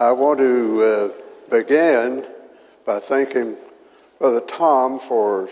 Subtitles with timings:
[0.00, 1.08] I want to uh,
[1.50, 2.24] begin
[2.86, 3.56] by thanking
[4.20, 5.48] Brother Tom for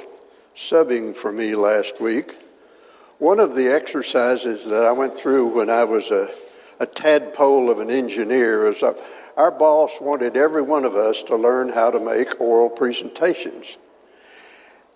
[0.55, 2.37] subbing for me last week.
[3.19, 6.33] One of the exercises that I went through when I was a,
[6.79, 8.95] a tadpole of an engineer was uh,
[9.37, 13.79] our boss wanted every one of us to learn how to make oral presentations.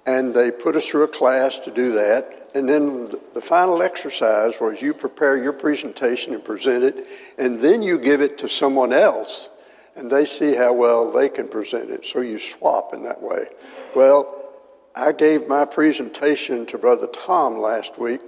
[0.06, 2.39] And they put us through a class to do that.
[2.54, 7.06] And then the final exercise was you prepare your presentation and present it,
[7.38, 9.50] and then you give it to someone else,
[9.94, 12.04] and they see how well they can present it.
[12.04, 13.46] So you swap in that way.
[13.94, 14.36] Well,
[14.94, 18.20] I gave my presentation to Brother Tom last week,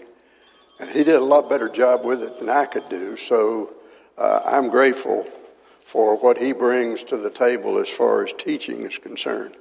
[0.78, 3.16] and he did a lot better job with it than I could do.
[3.16, 3.72] So
[4.16, 5.26] uh, I'm grateful
[5.84, 9.56] for what he brings to the table as far as teaching is concerned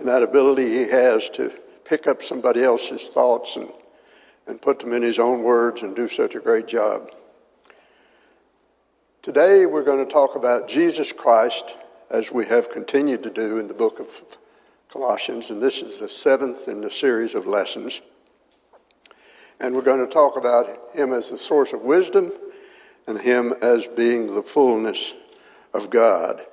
[0.00, 1.52] and that ability he has to
[1.84, 3.68] pick up somebody else's thoughts and,
[4.50, 7.08] and put them in his own words and do such a great job.
[9.22, 11.76] Today we're going to talk about Jesus Christ
[12.10, 14.08] as we have continued to do in the book of
[14.88, 18.00] Colossians, and this is the seventh in the series of lessons.
[19.60, 22.32] And we're going to talk about him as the source of wisdom
[23.06, 25.14] and him as being the fullness
[25.72, 26.44] of God.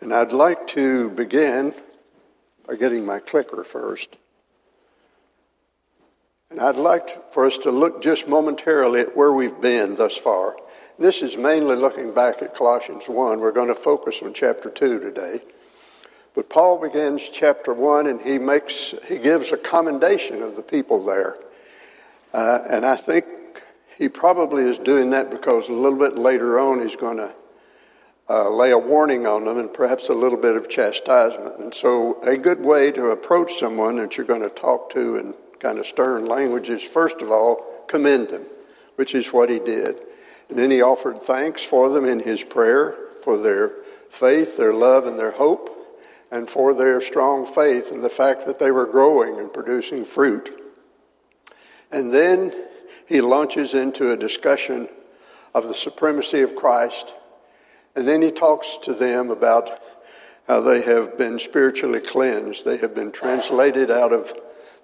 [0.00, 1.72] And I'd like to begin
[2.66, 4.16] by getting my clicker first.
[6.50, 10.56] And I'd like for us to look just momentarily at where we've been thus far.
[10.98, 13.40] This is mainly looking back at Colossians 1.
[13.40, 15.42] We're going to focus on chapter 2 today.
[16.34, 21.04] But Paul begins chapter 1 and he makes he gives a commendation of the people
[21.04, 21.36] there.
[22.32, 23.26] Uh, and I think
[23.98, 27.34] he probably is doing that because a little bit later on he's going to
[28.30, 31.58] uh, lay a warning on them and perhaps a little bit of chastisement.
[31.58, 35.34] And so, a good way to approach someone that you're going to talk to in
[35.60, 38.46] kind of stern language is first of all, commend them,
[38.96, 39.96] which is what he did.
[40.48, 43.74] And then he offered thanks for them in his prayer for their
[44.10, 45.74] faith, their love, and their hope,
[46.30, 50.50] and for their strong faith and the fact that they were growing and producing fruit.
[51.90, 52.54] And then
[53.06, 54.88] he launches into a discussion
[55.54, 57.14] of the supremacy of Christ
[57.98, 59.82] and then he talks to them about
[60.46, 62.64] how they have been spiritually cleansed.
[62.64, 64.32] They have been translated out of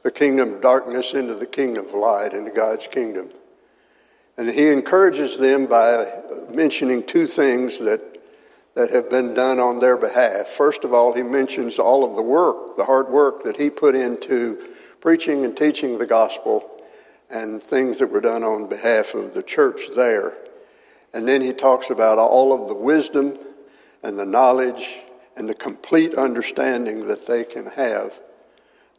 [0.05, 3.31] the kingdom of darkness into the kingdom of light, into God's kingdom.
[4.37, 6.21] And he encourages them by
[6.51, 8.21] mentioning two things that,
[8.75, 10.49] that have been done on their behalf.
[10.49, 13.95] First of all, he mentions all of the work, the hard work that he put
[13.95, 14.69] into
[15.01, 16.71] preaching and teaching the gospel
[17.31, 20.35] and things that were done on behalf of the church there.
[21.15, 23.39] And then he talks about all of the wisdom
[24.03, 24.99] and the knowledge
[25.35, 28.13] and the complete understanding that they can have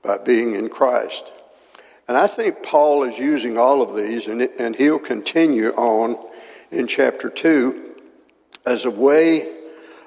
[0.06, 1.32] by being in Christ.
[2.08, 6.18] And I think Paul is using all of these, and, and he'll continue on
[6.72, 7.96] in chapter 2
[8.66, 9.52] as a way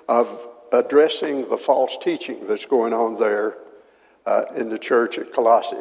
[0.09, 3.59] of addressing the false teaching that's going on there
[4.27, 5.77] uh, in the church at Colossae.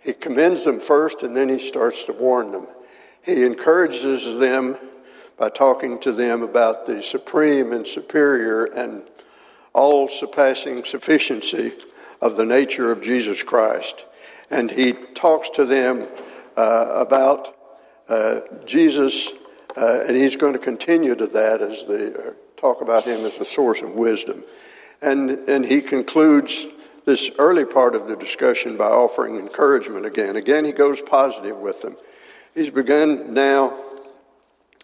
[0.00, 2.66] He commends them first, and then he starts to warn them.
[3.22, 4.76] He encourages them
[5.38, 9.04] by talking to them about the supreme and superior and
[9.72, 11.72] all surpassing sufficiency
[12.20, 14.04] of the nature of Jesus Christ.
[14.50, 16.06] And he talks to them
[16.56, 17.54] uh, about
[18.08, 19.30] uh, Jesus,
[19.76, 22.12] uh, and he's going to continue to that as they
[22.56, 24.44] talk about him as the source of wisdom.
[25.00, 26.66] And, and he concludes
[27.04, 30.36] this early part of the discussion by offering encouragement again.
[30.36, 31.96] Again, he goes positive with them.
[32.54, 33.76] He's begun now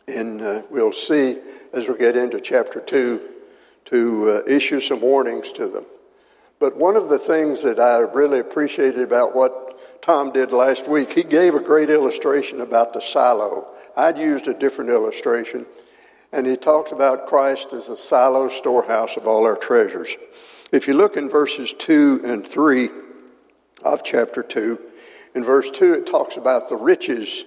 [0.07, 1.39] and uh, we'll see
[1.73, 3.21] as we get into chapter 2
[3.87, 5.85] to uh, issue some warnings to them.
[6.65, 11.13] But one of the things that I really appreciated about what Tom did last week,
[11.13, 13.71] he gave a great illustration about the silo.
[13.95, 15.67] I'd used a different illustration,
[16.33, 20.17] and he talked about Christ as the silo storehouse of all our treasures.
[20.73, 22.89] If you look in verses 2 and 3
[23.85, 24.81] of chapter 2,
[25.35, 27.45] in verse 2 it talks about the riches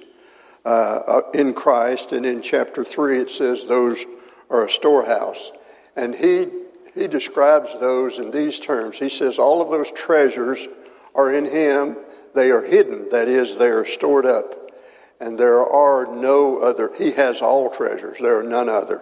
[0.64, 4.06] uh, uh, in Christ, and in chapter 3 it says those
[4.52, 5.52] are a storehouse.
[5.96, 6.50] And he,
[6.98, 8.98] he describes those in these terms.
[8.98, 10.68] He says all of those treasures
[11.16, 11.98] are in him,
[12.36, 14.54] they are hidden, that is, they are stored up.
[15.20, 19.02] And there are no other, he has all treasures, there are none other.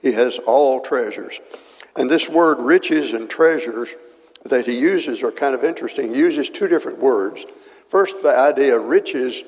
[0.00, 1.40] He has all treasures.
[1.96, 3.90] And this word riches and treasures
[4.44, 6.12] that he uses are kind of interesting.
[6.12, 7.44] He uses two different words.
[7.88, 9.42] First, the idea of riches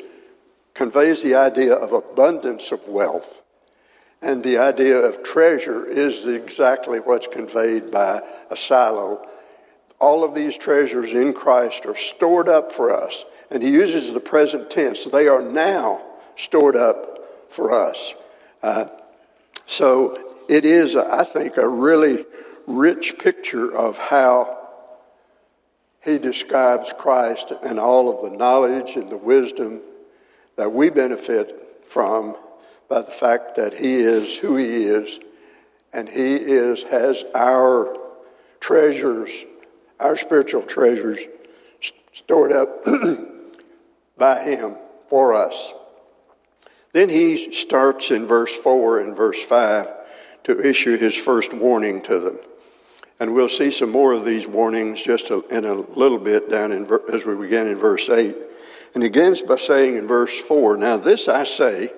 [0.75, 3.44] conveys the idea of abundance of wealth.
[4.25, 9.29] And the idea of treasure is exactly what's conveyed by a silo.
[10.01, 13.27] All of these treasures in Christ are stored up for us.
[13.51, 15.05] And he uses the present tense.
[15.05, 16.03] They are now
[16.37, 18.15] stored up for us.
[18.63, 18.87] Uh,
[19.67, 20.19] so
[20.49, 22.25] it is, I think, a really
[22.67, 24.59] rich picture of how
[26.03, 29.83] he describes Christ and all of the knowledge and the wisdom
[30.57, 32.39] that we benefit from
[32.89, 35.19] by the fact that he is who he is
[35.93, 37.97] and he is has our
[38.61, 39.45] treasures
[40.01, 41.19] our spiritual treasures
[42.13, 42.85] stored up
[44.19, 44.77] by him
[45.09, 45.73] for us.
[46.93, 49.89] Then he starts in verse 4 and verse 5
[50.45, 52.39] to issue his first warning to them.
[53.19, 56.89] And we'll see some more of these warnings just in a little bit down in,
[57.13, 58.37] as we begin in verse 8
[58.95, 61.91] and he begins by saying in verse 4 now this i say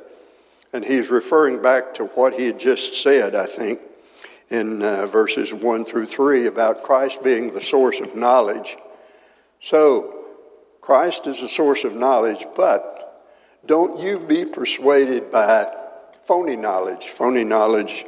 [0.76, 3.80] and he's referring back to what he had just said, I think,
[4.50, 8.76] in uh, verses 1 through 3 about Christ being the source of knowledge.
[9.62, 10.26] So,
[10.82, 13.24] Christ is the source of knowledge, but
[13.64, 15.74] don't you be persuaded by
[16.26, 17.08] phony knowledge.
[17.08, 18.04] Phony knowledge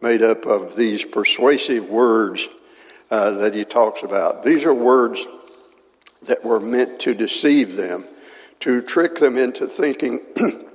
[0.00, 2.48] made up of these persuasive words
[3.10, 4.44] uh, that he talks about.
[4.44, 5.26] These are words
[6.22, 8.06] that were meant to deceive them,
[8.60, 10.20] to trick them into thinking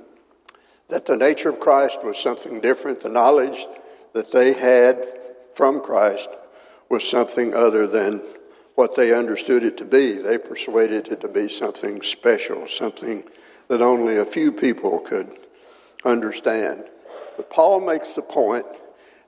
[0.88, 3.00] that the nature of Christ was something different.
[3.00, 3.66] The knowledge
[4.14, 5.06] that they had
[5.54, 6.30] from Christ
[6.88, 8.22] was something other than
[8.74, 10.12] what they understood it to be.
[10.12, 13.24] They persuaded it to be something special, something
[13.68, 15.36] that only a few people could
[16.04, 16.84] understand.
[17.36, 18.66] But Paul makes the point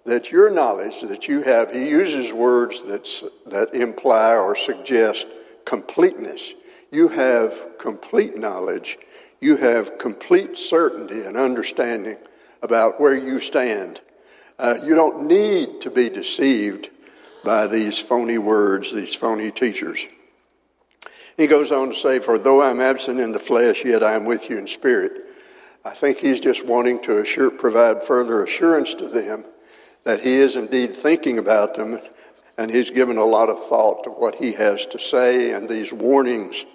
[0.04, 3.06] that your knowledge that you have, he uses words that,
[3.46, 5.28] that imply or suggest
[5.64, 6.54] completeness.
[6.90, 8.98] You have complete knowledge
[9.40, 12.16] you have complete certainty and understanding
[12.62, 14.00] about where you stand.
[14.58, 16.90] Uh, you don't need to be deceived
[17.42, 20.06] by these phony words, these phony teachers.
[21.36, 24.26] He goes on to say, For though I'm absent in the flesh, yet I am
[24.26, 25.12] with you in spirit.
[25.84, 29.46] I think he's just wanting to assure, provide further assurance to them
[30.04, 31.98] that he is indeed thinking about them
[32.58, 35.94] and he's given a lot of thought to what he has to say and these
[35.94, 36.66] warnings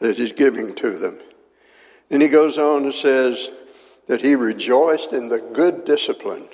[0.00, 1.18] that he's giving to them.
[2.08, 3.50] Then he goes on and says
[4.06, 6.48] that he rejoiced in the good discipline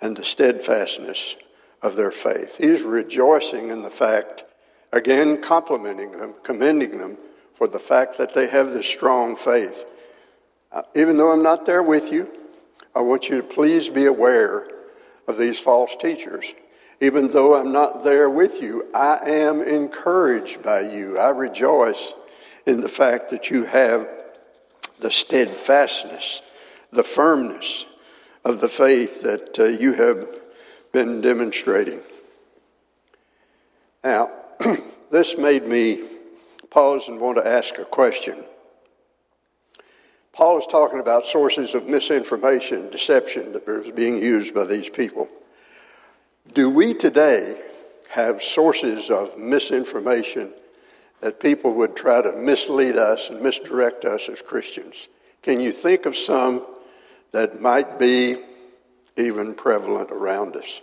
[0.00, 1.36] and the steadfastness
[1.82, 2.56] of their faith.
[2.56, 4.44] He's rejoicing in the fact,
[4.92, 7.18] again, complimenting them, commending them
[7.54, 9.84] for the fact that they have this strong faith.
[10.72, 12.28] Uh, even though I'm not there with you,
[12.94, 14.66] I want you to please be aware
[15.28, 16.54] of these false teachers.
[17.00, 21.18] Even though I'm not there with you, I am encouraged by you.
[21.18, 22.14] I rejoice
[22.66, 24.08] in the fact that you have
[25.04, 26.40] the steadfastness,
[26.90, 27.84] the firmness
[28.42, 30.26] of the faith that uh, you have
[30.92, 32.00] been demonstrating.
[34.02, 34.30] Now,
[35.10, 36.04] this made me
[36.70, 38.46] pause and want to ask a question.
[40.32, 45.28] Paul is talking about sources of misinformation, deception that was being used by these people.
[46.54, 47.60] Do we today
[48.08, 50.54] have sources of misinformation
[51.24, 55.08] that people would try to mislead us and misdirect us as Christians.
[55.40, 56.66] Can you think of some
[57.32, 58.36] that might be
[59.16, 60.82] even prevalent around us?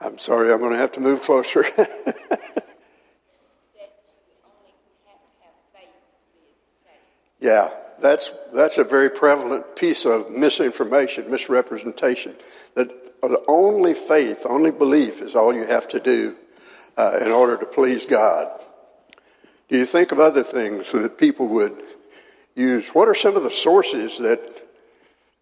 [0.00, 1.66] I'm sorry, I'm going to have to move closer.
[7.40, 7.70] Yeah,
[8.00, 12.34] that's, that's a very prevalent piece of misinformation, misrepresentation.
[12.74, 12.90] That
[13.48, 16.36] only faith, only belief is all you have to do
[16.96, 18.48] uh, in order to please God.
[19.68, 21.82] Do you think of other things that people would
[22.54, 22.88] use?
[22.88, 24.40] What are some of the sources that,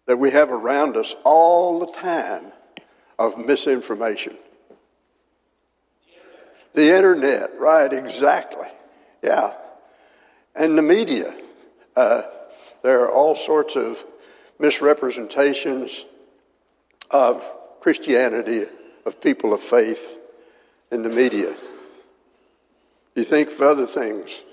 [0.05, 2.51] that we have around us all the time
[3.17, 4.37] of misinformation?
[6.73, 8.67] The internet, right, exactly.
[9.23, 9.53] Yeah.
[10.55, 11.33] And the media.
[11.99, 12.23] Uh,
[12.81, 14.05] there are all sorts of
[14.57, 16.05] misrepresentations
[17.11, 17.43] of
[17.81, 18.63] Christianity,
[19.05, 20.17] of people of faith
[20.93, 21.57] in the media.
[23.15, 24.45] You think of other things.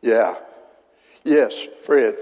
[0.00, 0.36] Yeah.
[1.24, 2.16] Yes, Fred.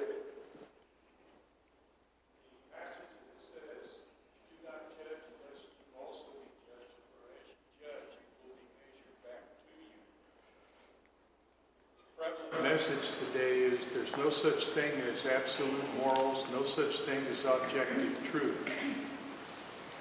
[12.78, 18.16] Message today is there's no such thing as absolute morals, no such thing as objective
[18.30, 18.70] truth.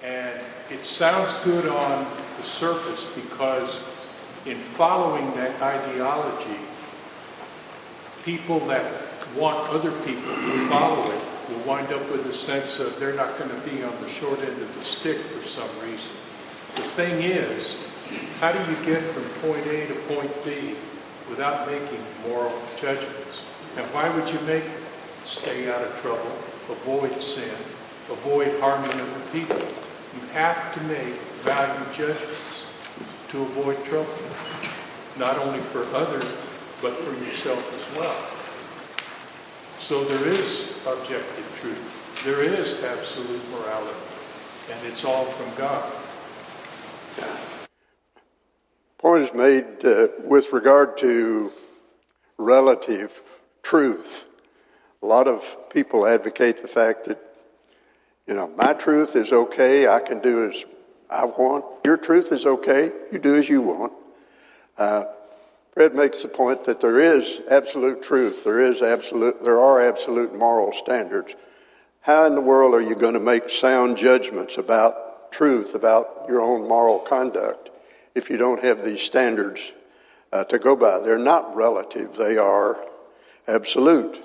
[0.04, 2.06] And it sounds good on
[2.38, 3.78] the surface because
[4.46, 6.60] in following that ideology,
[8.24, 8.86] people that
[9.36, 13.40] want other people to follow it will wind up with a sense of they're not
[13.40, 16.12] going to be on the short end of the stick for some reason.
[16.76, 17.76] The thing is,
[18.40, 20.76] how do you get from point A to point B
[21.30, 23.44] without making moral judgments?
[23.78, 24.64] And why would you make
[25.24, 26.32] stay out of trouble,
[26.70, 27.54] avoid sin,
[28.10, 29.58] avoid harming other people?
[29.58, 32.64] You have to make value judgments
[33.30, 34.18] to avoid trouble,
[35.18, 36.26] not only for others,
[36.82, 38.38] but for yourself as well.
[39.80, 42.24] So there is objective truth.
[42.24, 43.96] There is absolute morality.
[44.72, 45.94] And it's all from God.
[48.98, 51.52] Point is made uh, with regard to
[52.38, 53.22] relative
[53.62, 54.28] truth.
[55.04, 57.20] A lot of people advocate the fact that,
[58.26, 59.88] you know, my truth is okay.
[59.88, 60.66] I can do as
[61.10, 61.64] I want.
[61.86, 62.92] Your truth is okay.
[63.12, 63.94] You do as you want.
[64.78, 65.04] Uh,
[65.74, 68.44] Fred makes the point that there is absolute truth.
[68.44, 69.44] There is absolute.
[69.44, 71.36] There are absolute moral standards.
[72.02, 76.42] How in the world are you going to make sound judgments about truth, about your
[76.42, 77.67] own moral conduct,
[78.18, 79.72] if you don't have these standards
[80.34, 81.00] uh, to go by?
[81.00, 82.16] They're not relative.
[82.16, 82.84] They are
[83.48, 84.18] absolute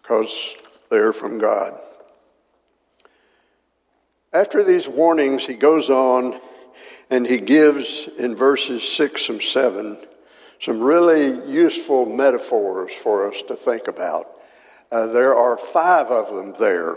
[0.00, 0.54] because
[0.90, 1.80] they're from God.
[4.32, 6.40] After these warnings, he goes on
[7.10, 9.98] and he gives in verses 6 and 7
[10.60, 14.30] some really useful metaphors for us to think about.
[14.90, 16.96] Uh, there are five of them there.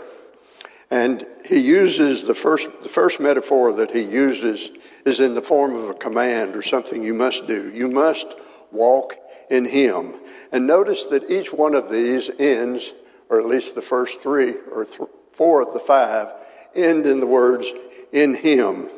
[0.90, 4.70] And he uses the first, the first metaphor that he uses
[5.04, 7.70] is in the form of a command or something you must do.
[7.70, 8.34] You must
[8.72, 9.14] walk
[9.50, 10.14] in him.
[10.50, 12.92] And notice that each one of these ends,
[13.28, 16.32] or at least the first three or th- four of the five,
[16.74, 17.70] end in the words,
[18.12, 18.88] in him.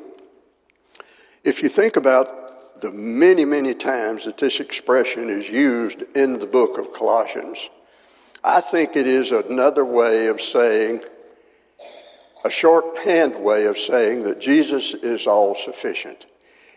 [1.43, 6.47] If you think about the many, many times that this expression is used in the
[6.47, 7.69] book of Colossians,
[8.45, 11.03] I think it is another way of saying,
[12.45, 16.27] a shorthand way of saying that Jesus is all sufficient.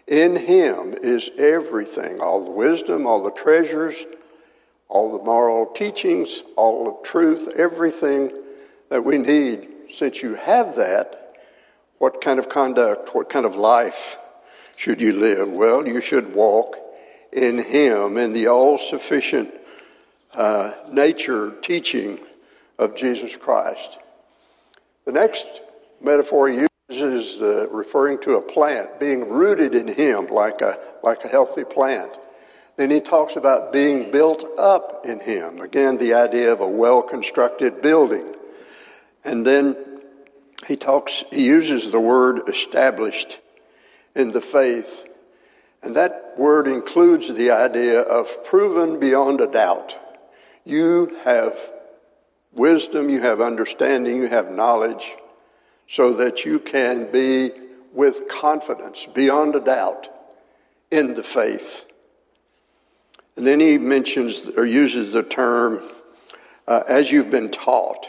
[0.08, 4.06] In Him is everything, all the wisdom, all the treasures,
[4.90, 8.36] all the moral teachings, all the truth, everything
[8.90, 9.68] that we need.
[9.90, 11.36] Since you have that,
[12.00, 14.18] what kind of conduct, what kind of life
[14.76, 15.50] should you live?
[15.50, 16.78] Well, you should walk
[17.32, 19.54] in Him, in the all sufficient
[20.34, 22.20] uh, nature teaching
[22.78, 23.98] of Jesus Christ.
[25.06, 25.62] The next
[26.02, 31.24] metaphor he uses uh, referring to a plant being rooted in Him like a, like
[31.24, 32.18] a healthy plant.
[32.76, 35.60] Then he talks about being built up in Him.
[35.60, 38.36] Again, the idea of a well constructed building.
[39.24, 39.76] And then
[40.68, 43.40] he talks, he uses the word established
[44.16, 45.06] in the faith.
[45.82, 49.98] And that word includes the idea of proven beyond a doubt.
[50.64, 51.60] You have
[52.54, 55.16] wisdom, you have understanding, you have knowledge,
[55.88, 57.52] so that you can be
[57.92, 60.10] with confidence, beyond a doubt,
[60.92, 61.86] in the faith.
[63.36, 65.82] And then he mentions or uses the term
[66.68, 68.08] uh, as you've been taught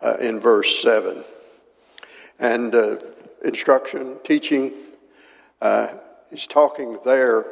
[0.00, 1.24] uh, in verse 7.
[2.38, 2.96] And uh,
[3.44, 4.72] instruction, teaching,
[5.60, 5.88] uh,
[6.30, 7.46] he's talking there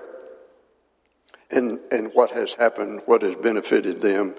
[1.51, 4.35] and, and what has happened, what has benefited them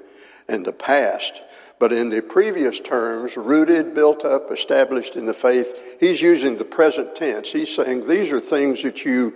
[0.48, 1.42] in the past.
[1.80, 6.66] But in the previous terms, rooted, built up, established in the faith, he's using the
[6.66, 7.52] present tense.
[7.52, 9.34] He's saying these are things that you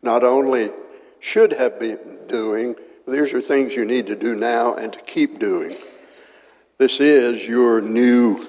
[0.00, 0.70] not only
[1.18, 2.76] should have been doing,
[3.08, 5.76] these are things you need to do now and to keep doing.
[6.78, 8.46] This is your new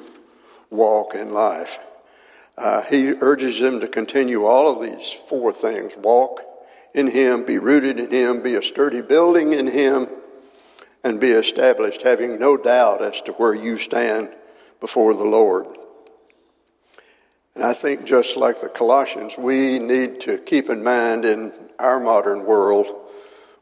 [0.70, 1.80] walk in life.
[2.58, 6.42] Uh, he urges them to continue all of these four things walk
[6.94, 10.10] in Him, be rooted in Him, be a sturdy building in Him,
[11.04, 14.34] and be established, having no doubt as to where you stand
[14.80, 15.66] before the Lord.
[17.56, 22.00] And I think just like the Colossians, we need to keep in mind in our
[22.00, 22.88] modern world,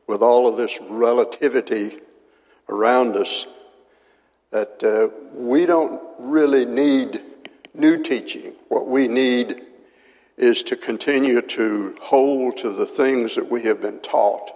[0.07, 1.99] with all of this relativity
[2.67, 3.45] around us,
[4.51, 7.21] that uh, we don't really need
[7.73, 8.53] new teaching.
[8.67, 9.61] What we need
[10.37, 14.51] is to continue to hold to the things that we have been taught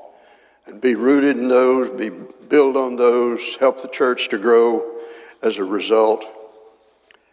[0.66, 5.00] and be rooted in those, be build on those, help the church to grow
[5.42, 6.24] as a result.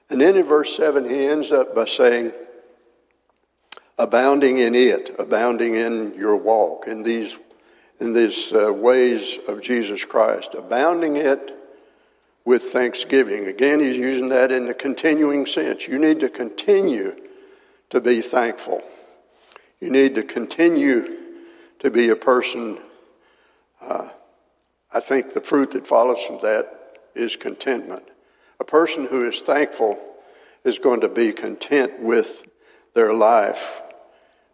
[0.09, 2.33] And then in verse 7, he ends up by saying,
[3.99, 7.39] abounding in it, abounding in your walk, in these,
[8.01, 11.57] in these uh, ways of Jesus Christ, abounding it
[12.45, 13.47] with thanksgiving.
[13.47, 15.87] Again, he's using that in the continuing sense.
[15.87, 17.15] You need to continue
[17.91, 18.83] to be thankful.
[19.81, 21.17] You need to continue
[21.81, 22.79] to be a person.
[23.81, 24.09] Uh,
[24.93, 28.09] I think the fruit that follows from that is contentment.
[28.59, 29.99] A person who is thankful
[30.65, 32.45] is going to be content with
[32.95, 33.81] their life.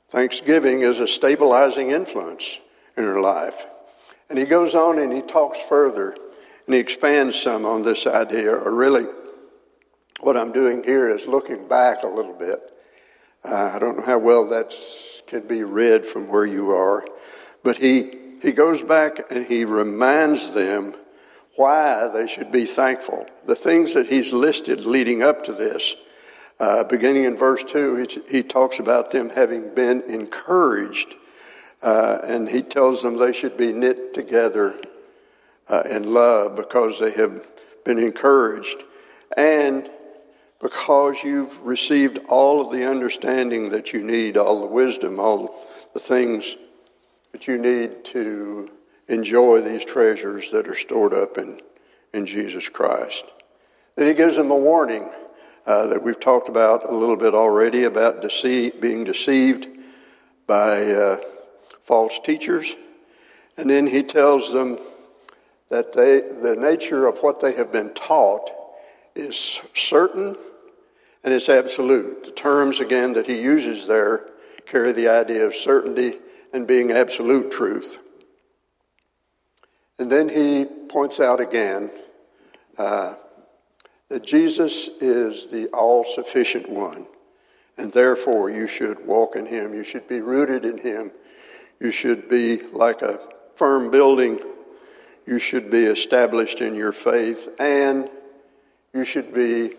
[0.08, 2.60] Thanksgiving is a stabilizing influence
[2.96, 3.66] in her life.
[4.28, 6.16] And he goes on and he talks further
[6.66, 9.06] and he expands some on this idea, or really,
[10.20, 12.60] what I'm doing here is looking back a little bit.
[13.44, 14.74] Uh, I don't know how well that
[15.26, 17.04] can be read from where you are,
[17.62, 20.94] but he, he goes back and he reminds them
[21.56, 23.26] why they should be thankful.
[23.46, 25.96] The things that he's listed leading up to this.
[26.58, 31.14] Uh, beginning in verse 2, he, he, talks about them having been encouraged,
[31.82, 34.74] uh, and he tells them they should be knit together
[35.68, 37.46] uh, in love because they have
[37.84, 38.82] been encouraged
[39.36, 39.90] and
[40.60, 45.54] because you've received all of the understanding that you need, all the wisdom, all
[45.92, 46.56] the things
[47.36, 48.70] that you need to
[49.08, 51.60] enjoy these treasures that are stored up in,
[52.14, 53.26] in Jesus Christ.
[53.94, 55.10] Then he gives them a warning
[55.66, 59.68] uh, that we've talked about a little bit already about deceit, being deceived
[60.46, 61.18] by uh,
[61.84, 62.74] false teachers.
[63.58, 64.78] And then he tells them
[65.68, 68.50] that they, the nature of what they have been taught
[69.14, 70.38] is certain
[71.22, 72.24] and it's absolute.
[72.24, 74.30] The terms, again, that he uses there
[74.64, 76.14] carry the idea of certainty
[76.56, 77.98] and being absolute truth.
[79.98, 81.90] And then he points out again
[82.76, 83.14] uh,
[84.08, 87.06] that Jesus is the all sufficient one,
[87.78, 89.72] and therefore you should walk in him.
[89.72, 91.12] You should be rooted in him.
[91.80, 93.20] You should be like a
[93.54, 94.40] firm building
[95.26, 98.08] you should be established in your faith, and
[98.94, 99.72] you should be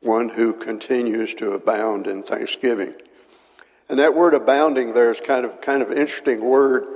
[0.00, 2.94] one who continues to abound in thanksgiving.
[3.88, 6.88] And that word abounding there is kind of kind of interesting word.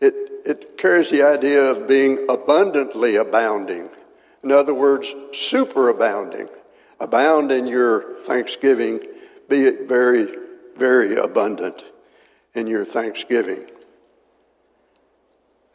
[0.00, 3.90] It it carries the idea of being abundantly abounding.
[4.42, 6.48] In other words, superabounding.
[7.00, 9.00] Abound in your thanksgiving,
[9.48, 10.36] be it very,
[10.76, 11.84] very abundant
[12.54, 13.66] in your thanksgiving.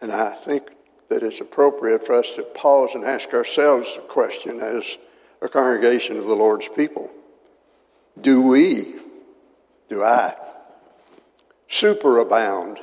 [0.02, 0.72] And I think
[1.10, 4.98] that it's appropriate for us to pause and ask ourselves a question as
[5.42, 7.10] a congregation of the Lord's people.
[8.20, 8.96] Do we,
[9.89, 10.36] do I,
[11.69, 12.78] superabound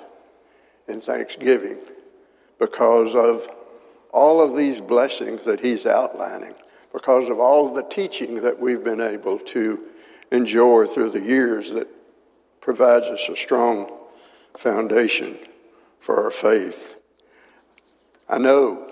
[0.89, 1.79] in thanksgiving
[2.59, 3.49] because of
[4.13, 6.55] all of these blessings that he's outlining,
[6.93, 9.81] because of all of the teaching that we've been able to
[10.31, 11.89] enjoy through the years that
[12.61, 13.93] provides us a strong
[14.57, 15.37] foundation
[16.01, 17.01] for our faith.
[18.29, 18.89] I know,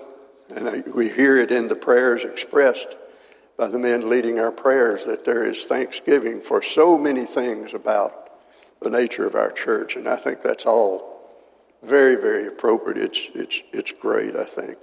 [0.49, 2.95] and I, we hear it in the prayers expressed
[3.57, 8.31] by the men leading our prayers, that there is thanksgiving for so many things about
[8.81, 11.13] the nature of our church, and I think that's all
[11.83, 12.97] very, very appropriate.
[12.97, 14.77] It's, it's, it's great, I think.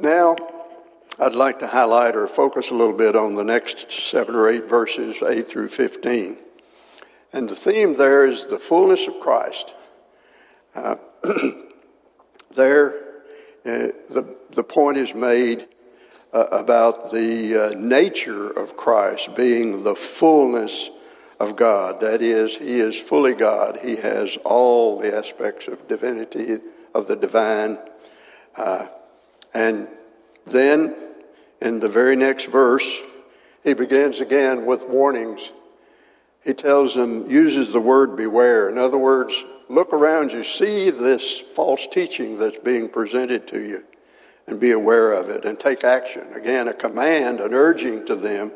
[0.00, 0.36] Now,
[1.18, 4.68] I'd like to highlight or focus a little bit on the next seven or eight
[4.68, 6.38] verses, 8 through 15.
[7.32, 9.74] And the theme there is the fullness of Christ.
[10.74, 10.96] Uh,
[12.54, 12.94] there,
[13.64, 15.68] uh, the, the point is made
[16.34, 20.90] uh, about the uh, nature of Christ being the fullness
[21.40, 22.00] of God.
[22.00, 23.78] That is, He is fully God.
[23.80, 26.58] He has all the aspects of divinity,
[26.92, 27.78] of the divine.
[28.56, 28.88] Uh,
[29.54, 29.88] and
[30.46, 30.94] then,
[31.60, 33.00] in the very next verse,
[33.62, 35.52] he begins again with warnings.
[36.44, 38.68] He tells them, uses the word beware.
[38.68, 43.84] In other words, look around you, see this false teaching that's being presented to you,
[44.46, 46.32] and be aware of it and take action.
[46.34, 48.52] Again, a command, an urging to them,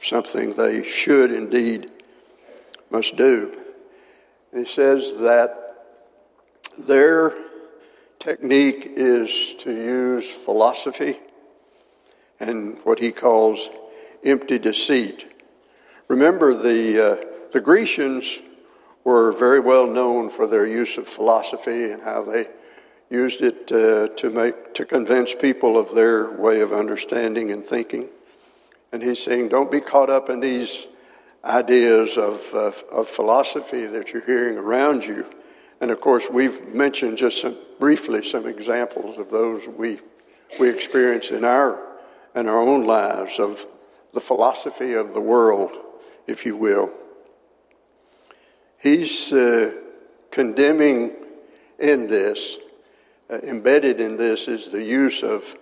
[0.00, 1.90] something they should indeed
[2.90, 3.58] must do.
[4.52, 5.58] And he says that
[6.78, 7.32] their
[8.18, 11.18] technique is to use philosophy
[12.38, 13.68] and what he calls
[14.24, 15.26] empty deceit.
[16.08, 18.40] Remember, the, uh, the Grecians
[19.04, 22.46] were very well known for their use of philosophy and how they
[23.12, 28.10] used it uh, to make to convince people of their way of understanding and thinking.
[28.90, 30.86] And he's saying, don't be caught up in these
[31.44, 35.26] ideas of, of philosophy that you're hearing around you.
[35.80, 40.00] And of course, we've mentioned just some, briefly some examples of those we
[40.58, 41.80] we experience in our
[42.34, 43.66] in our own lives of
[44.14, 45.76] the philosophy of the world,
[46.26, 46.92] if you will.
[48.78, 49.74] He's uh,
[50.30, 51.14] condemning
[51.78, 52.58] in this,
[53.32, 55.56] uh, embedded in this, is the use of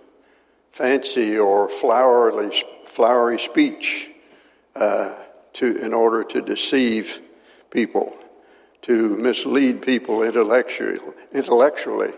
[0.73, 2.51] fancy or flowery,
[2.85, 4.09] flowery speech
[4.75, 5.15] uh,
[5.53, 7.21] to, in order to deceive
[7.69, 8.13] people,
[8.81, 10.99] to mislead people intellectually.
[11.33, 12.11] intellectually.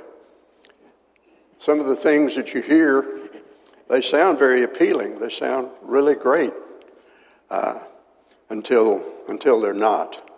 [1.60, 3.30] Some of the things that you hear,
[3.90, 5.20] they sound very appealing.
[5.20, 6.54] They sound really great
[7.52, 7.80] uh,
[8.50, 10.32] until, until they're not.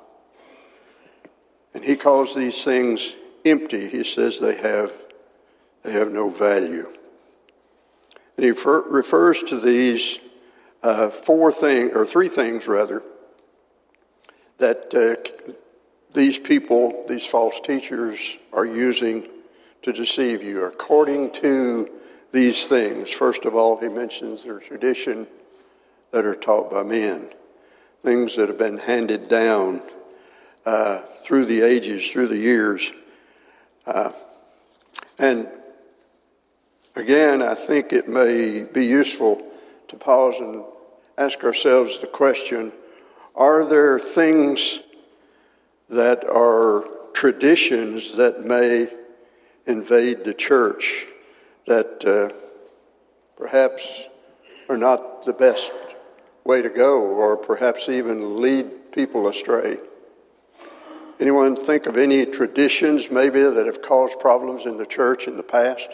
[1.73, 3.87] And he calls these things empty.
[3.87, 4.91] He says they have,
[5.85, 6.89] they have no value.
[8.37, 10.19] And he refers to these
[10.81, 13.03] uh, four things, or three things rather,
[14.57, 15.55] that uh,
[16.13, 19.27] these people, these false teachers, are using
[19.83, 21.89] to deceive you according to
[22.31, 23.11] these things.
[23.11, 25.27] First of all, he mentions their tradition
[26.11, 27.29] that are taught by men,
[28.01, 29.81] things that have been handed down
[30.65, 32.91] uh, through the ages, through the years.
[33.85, 34.11] Uh,
[35.19, 35.47] and
[36.95, 39.41] again, I think it may be useful
[39.87, 40.63] to pause and
[41.17, 42.71] ask ourselves the question
[43.35, 44.79] are there things
[45.89, 48.87] that are traditions that may
[49.65, 51.07] invade the church
[51.67, 52.33] that uh,
[53.35, 54.03] perhaps
[54.69, 55.73] are not the best
[56.45, 59.77] way to go or perhaps even lead people astray?
[61.19, 65.43] Anyone think of any traditions maybe that have caused problems in the church in the
[65.43, 65.89] past?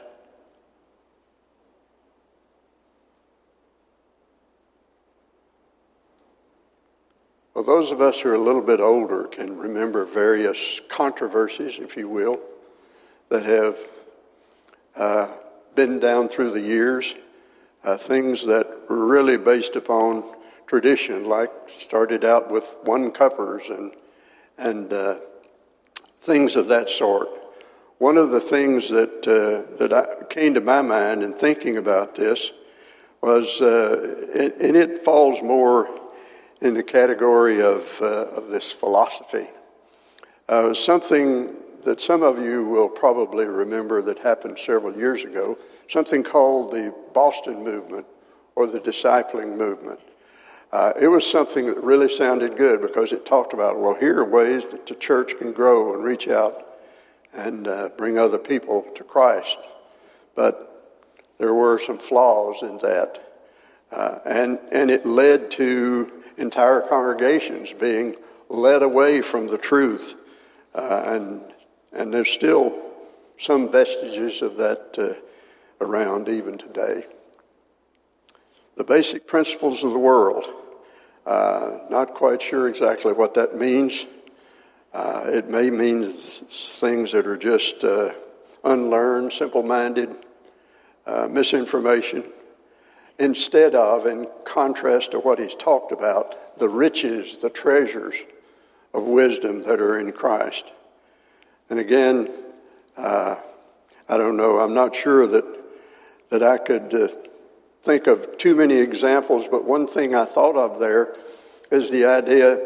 [7.54, 11.98] Well, those of us who are a little bit older can remember various controversies, if
[11.98, 12.40] you will,
[13.28, 13.86] that have
[14.96, 15.28] uh,
[15.76, 17.14] been down through the years,
[17.84, 20.24] uh, things that were really based upon
[20.66, 23.94] tradition, like started out with one cuppers and
[24.58, 25.16] and uh,
[26.22, 27.28] things of that sort.
[27.98, 32.16] One of the things that uh, that I, came to my mind in thinking about
[32.16, 32.54] this
[33.22, 36.01] was, uh, and it falls more
[36.62, 39.48] in the category of uh, of this philosophy.
[40.48, 45.58] Uh, something that some of you will probably remember that happened several years ago.
[45.88, 48.06] Something called the Boston movement
[48.56, 50.00] or the discipling movement.
[50.72, 54.26] Uh, it was something that really sounded good because it talked about, well, here are
[54.26, 56.66] ways that the church can grow and reach out
[57.34, 59.60] and uh, bring other people to Christ.
[60.34, 60.98] But
[61.40, 63.22] there were some flaws in that.
[63.92, 68.16] Uh, and, and it led to entire congregations being
[68.50, 70.16] led away from the truth.
[70.74, 71.42] Uh, and,
[71.94, 72.78] and there's still
[73.38, 75.14] some vestiges of that uh,
[75.84, 77.06] around even today.
[78.76, 80.46] The basic principles of the world
[81.26, 84.06] uh, not quite sure exactly what that means.
[84.94, 88.12] Uh, it may mean things that are just uh,
[88.64, 90.10] unlearned, simple minded,
[91.06, 92.24] uh, misinformation,
[93.20, 98.16] instead of, in contrast to what he's talked about, the riches, the treasures
[98.94, 100.72] of wisdom that are in Christ.
[101.70, 102.30] And again,
[102.98, 103.36] uh,
[104.10, 105.46] I don't know, I'm not sure that,
[106.30, 107.08] that I could uh,
[107.82, 111.16] think of too many examples, but one thing I thought of there
[111.72, 112.60] is the idea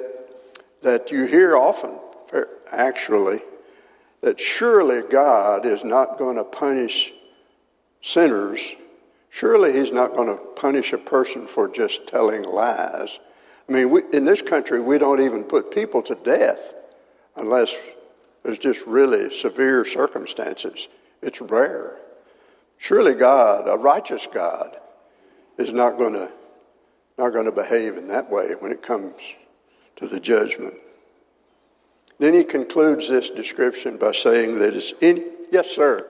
[0.82, 2.00] that you hear often,
[2.72, 3.42] actually,
[4.22, 7.14] that surely God is not going to punish
[8.02, 8.76] sinners.
[9.36, 13.20] Surely He's not going to punish a person for just telling lies.
[13.68, 16.74] I mean, we, in this country, we don't even put people to death
[17.36, 17.76] unless
[18.44, 20.88] there's just really severe circumstances.
[21.22, 21.98] It's rare.
[22.78, 24.78] Surely God, a righteous God,
[25.58, 26.32] is not going to
[27.18, 29.16] not going to behave in that way when it comes
[29.98, 30.76] to the judgment.
[32.20, 36.10] Then he concludes this description by saying that it's in yes, sir.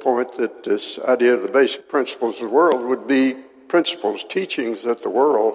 [0.00, 3.36] point that this idea of the basic principles of the world would be
[3.68, 5.54] principles, teachings that the world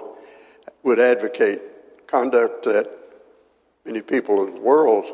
[0.84, 2.88] would advocate, conduct that
[3.84, 5.06] many people in the world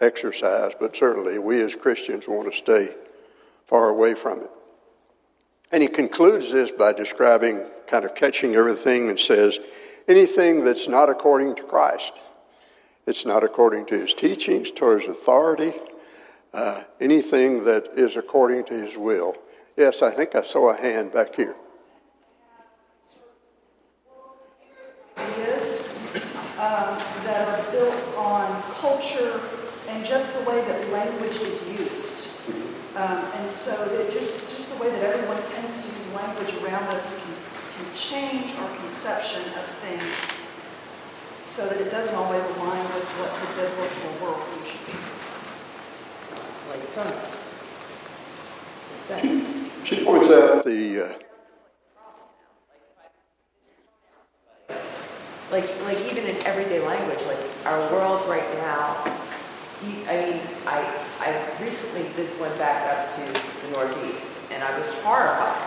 [0.00, 2.88] exercise, but certainly we as Christians want to stay
[3.68, 4.50] far away from it.
[5.70, 9.60] And he concludes this by describing, kind of catching everything, and says,
[10.08, 12.18] anything that's not according to Christ,
[13.06, 15.72] It's not according to his teachings, to his authority,
[16.54, 19.36] uh, anything that is according to his will.
[19.76, 21.54] Yes, I think I saw a hand back here.
[25.16, 25.94] Ideas
[26.58, 29.40] um, that are built on culture
[29.88, 32.28] and just the way that language is used.
[32.96, 36.84] Um, and so that just, just the way that everyone tends to use language around
[36.94, 37.34] us can,
[37.76, 40.42] can change our conception of things
[41.44, 45.21] so that it doesn't always align with what the biblical worldview should be.
[46.70, 46.82] Like.
[49.84, 51.04] She points out the.
[51.04, 51.14] Uh,
[55.50, 58.96] like, like even in everyday language, like our world right now.
[60.08, 60.86] I mean, I
[61.20, 63.22] I recently just went back up to
[63.66, 65.58] the Northeast, and I was horrified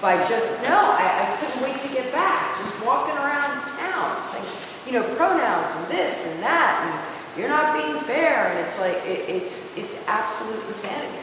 [0.00, 2.56] by just no, I, I couldn't wait to get back.
[2.58, 4.46] Just walking around town, saying,
[4.86, 8.96] you know, pronouns and this and that, and you're not being fair, and it's like
[9.04, 11.22] it, it's it's absolute insanity.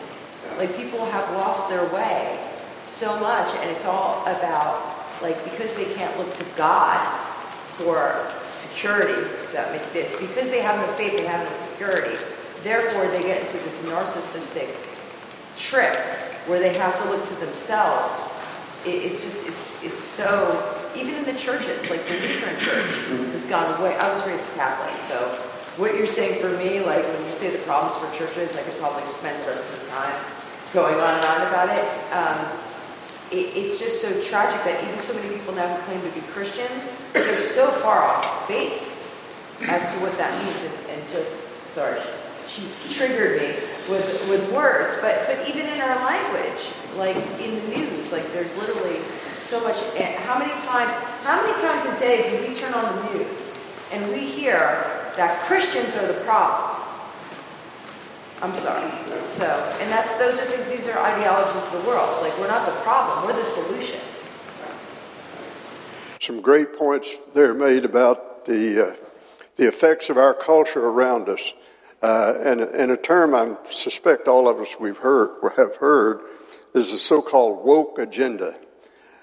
[0.58, 2.39] Like people have lost their way
[2.88, 4.82] so much, and it's all about
[5.21, 6.99] like because they can't look to God
[7.78, 9.73] for security, that
[10.19, 12.15] because they have no faith, they have no security.
[12.62, 14.69] Therefore, they get into this narcissistic
[15.58, 15.95] trip
[16.47, 18.32] where they have to look to themselves.
[18.86, 23.32] It, it's just it's it's so even in the churches, like the Lutheran Church mm-hmm.
[23.32, 23.97] has gone away.
[23.97, 27.58] I was raised Catholic, so what you're saying for me, like when you say the
[27.66, 30.14] problems for churches, I could probably spend the rest of the time
[30.74, 31.86] going on and on about it.
[32.14, 32.38] Um,
[33.32, 36.22] it, it's just so tragic that even so many people now who claim to be
[36.30, 39.02] Christians, they're so far off base
[39.68, 40.62] as to what that means.
[40.62, 42.00] And, and just, sorry,
[42.46, 43.48] she triggered me
[43.90, 44.98] with, with words.
[45.02, 49.00] But, but even in our language, like in the news, like there's literally
[49.40, 49.78] so much.
[49.96, 50.94] Eh, how many times,
[51.26, 53.58] how many times a day do we turn on the news
[53.92, 56.82] and we hear that Christians are the problem?
[58.41, 58.91] I'm sorry.
[59.26, 59.45] So,
[59.80, 62.21] and that's those are the, these are ideologies of the world.
[62.21, 63.99] Like we're not the problem, we're the solution.
[66.19, 68.95] Some great points there made about the uh,
[69.56, 71.54] the effects of our culture around us,
[72.02, 76.21] uh, and and a term I suspect all of us we've heard have heard
[76.73, 78.56] is the so-called woke agenda.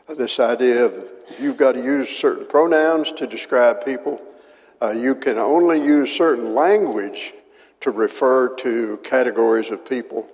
[0.08, 4.20] This idea of you've got to use certain pronouns to describe people.
[4.82, 7.34] Uh, you can only use certain language
[7.80, 10.28] to refer to categories of people.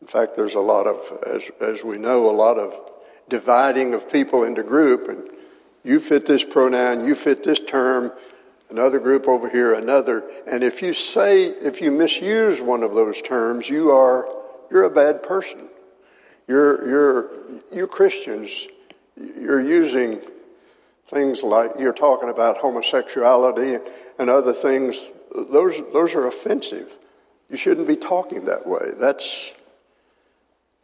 [0.00, 2.74] In fact, there's a lot of, as, as we know, a lot of
[3.28, 5.28] dividing of people into group, and
[5.84, 8.12] you fit this pronoun, you fit this term,
[8.70, 10.24] another group over here, another.
[10.46, 14.28] And if you say, if you misuse one of those terms, you are,
[14.70, 15.68] you're a bad person.
[16.46, 17.30] You're, you're,
[17.72, 18.68] you Christians,
[19.16, 20.20] you're using
[21.08, 23.78] things like, you're talking about homosexuality
[24.18, 26.94] and other things those, those are offensive.
[27.48, 28.90] You shouldn't be talking that way.
[28.96, 29.52] That's,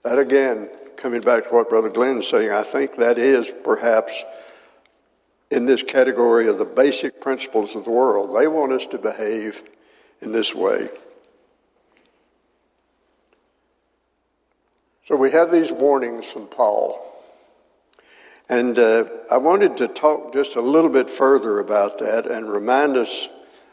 [0.03, 4.23] that again, coming back to what Brother Glenn's saying, I think that is perhaps
[5.51, 8.37] in this category of the basic principles of the world.
[8.37, 9.63] They want us to behave
[10.21, 10.89] in this way.
[15.07, 17.14] So we have these warnings from Paul.
[18.49, 22.97] And uh, I wanted to talk just a little bit further about that and remind
[22.97, 23.29] us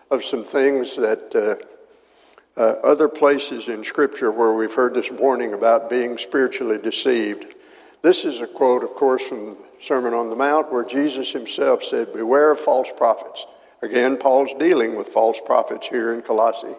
[0.10, 5.54] of some things that uh, uh, other places in Scripture where we've heard this warning
[5.54, 7.56] about being spiritually deceived.
[8.02, 11.84] This is a quote, of course, from the Sermon on the Mount where Jesus himself
[11.84, 13.46] said, Beware of false prophets.
[13.82, 16.76] Again, Paul's dealing with false prophets here in Colossae,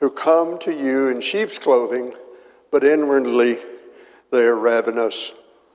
[0.00, 2.14] who come to you in sheep's clothing,
[2.70, 3.58] but inwardly
[4.30, 5.32] they are ravenous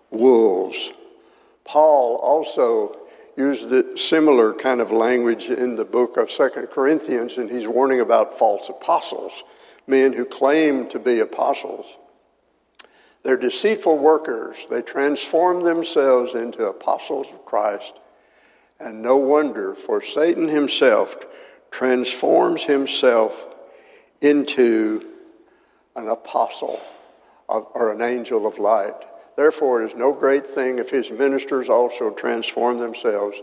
[0.10, 0.92] wolves.
[1.66, 3.00] Paul also
[3.36, 8.00] used the similar kind of language in the book of Second Corinthians, and he's warning
[8.00, 9.44] about false apostles,
[9.88, 11.98] men who claim to be apostles.
[13.24, 14.68] They're deceitful workers.
[14.70, 17.94] They transform themselves into apostles of Christ.
[18.80, 21.16] And no wonder, for Satan himself
[21.72, 23.48] transforms himself
[24.22, 25.10] into
[25.96, 26.82] an apostle
[27.48, 28.96] of, or an angel of light.
[29.36, 33.42] Therefore, it is no great thing if his ministers also transform themselves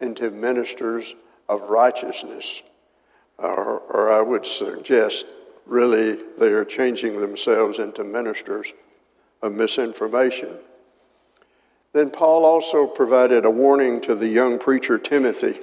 [0.00, 1.14] into ministers
[1.48, 2.62] of righteousness.
[3.38, 5.24] Or, or, I would suggest,
[5.66, 8.72] really, they are changing themselves into ministers
[9.40, 10.58] of misinformation.
[11.92, 15.58] Then Paul also provided a warning to the young preacher Timothy.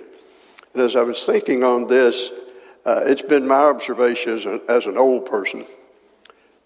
[0.74, 2.32] And as I was thinking on this,
[2.86, 5.66] uh, it's been my observation as, a, as an old person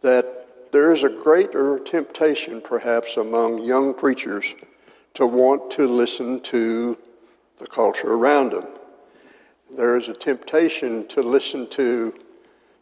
[0.02, 0.41] that
[0.72, 4.56] there is a greater temptation, perhaps, among young preachers
[5.14, 6.98] to want to listen to
[7.58, 8.68] the culture around them.
[9.76, 12.14] There is a temptation to listen to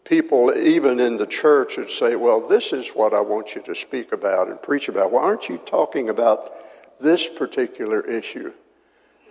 [0.04, 3.76] people, even in the church, and say, Well, this is what I want you to
[3.76, 5.12] speak about and preach about.
[5.12, 6.54] Why aren't you talking about
[7.00, 8.54] this particular issue?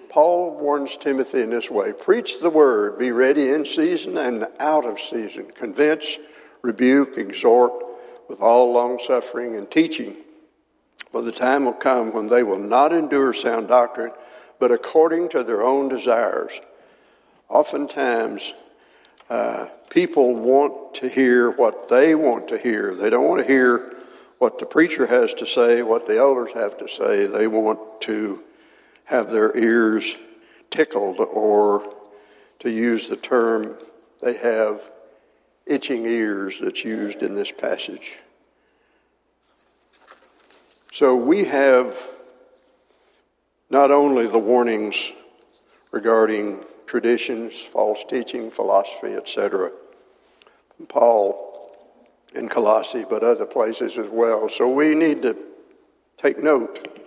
[0.08, 4.84] Paul warns Timothy in this way Preach the word, be ready in season and out
[4.84, 6.18] of season, convince,
[6.62, 7.87] rebuke, exhort
[8.28, 10.16] with all long suffering and teaching.
[11.10, 14.12] For the time will come when they will not endure sound doctrine,
[14.60, 16.60] but according to their own desires.
[17.48, 18.52] Oftentimes,
[19.30, 22.94] uh, people want to hear what they want to hear.
[22.94, 23.94] They don't want to hear
[24.38, 27.26] what the preacher has to say, what the elders have to say.
[27.26, 28.42] They want to
[29.04, 30.16] have their ears
[30.70, 31.94] tickled, or
[32.58, 33.74] to use the term,
[34.20, 34.90] they have
[35.68, 38.18] itching ears that's used in this passage.
[40.92, 42.08] So we have
[43.70, 45.12] not only the warnings
[45.90, 49.70] regarding traditions, false teaching, philosophy, etc.,
[50.76, 51.76] from Paul
[52.34, 54.48] in Colossae, but other places as well.
[54.48, 55.36] So we need to
[56.16, 56.98] take note.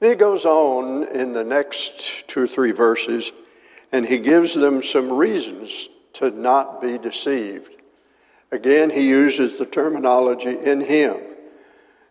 [0.00, 3.32] And he goes on in the next two or three verses,
[3.90, 7.70] and he gives them some reasons to not be deceived.
[8.50, 11.16] Again, he uses the terminology in him.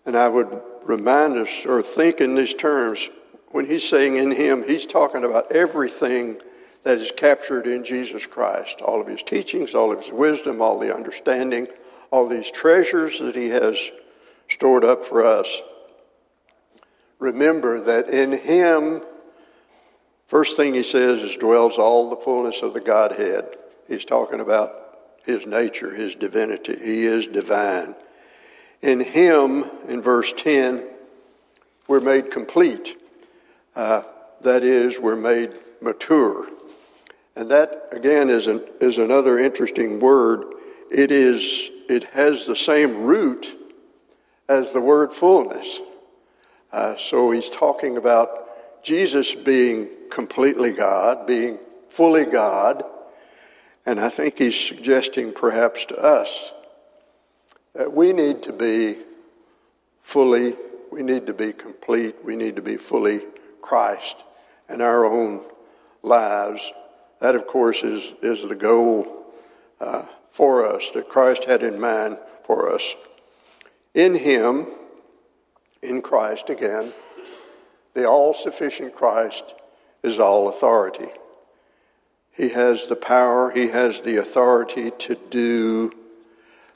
[0.06, 3.10] And I would remind us or think in these terms
[3.52, 6.40] when he's saying in him, he's talking about everything
[6.84, 10.80] that is captured in Jesus Christ all of his teachings, all of his wisdom, all
[10.80, 11.68] the understanding,
[12.12, 13.92] all these treasures that he has
[14.50, 15.62] stored up for us.
[17.20, 19.02] Remember that in him,
[20.28, 23.58] first thing he says is dwells all the fullness of the Godhead.
[23.92, 24.74] He's talking about
[25.26, 26.78] his nature, his divinity.
[26.82, 27.94] He is divine.
[28.82, 30.88] In him, in verse 10,
[31.90, 32.96] we're made complete.
[33.76, 34.04] Uh,
[34.44, 36.48] that is, we're made mature.
[37.36, 40.46] And that, again, is, an, is another interesting word.
[40.90, 43.58] It, is, it has the same root
[44.48, 45.82] as the word fullness.
[46.72, 52.86] Uh, so he's talking about Jesus being completely God, being fully God.
[53.86, 56.54] And I think he's suggesting perhaps to us
[57.74, 58.98] that we need to be
[60.02, 60.56] fully,
[60.92, 63.22] we need to be complete, we need to be fully
[63.62, 64.24] Christ
[64.70, 65.42] in our own
[66.04, 66.72] lives.
[67.20, 69.26] That, of course, is, is the goal
[69.80, 72.96] uh, for us that Christ had in mind for us.
[73.94, 74.68] In Him,
[75.82, 76.94] in Christ again,
[77.94, 79.54] the all sufficient Christ
[80.04, 81.10] is all authority.
[82.36, 85.92] He has the power, He has the authority to do